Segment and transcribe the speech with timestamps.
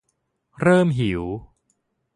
[0.61, 1.23] เริ่มหิว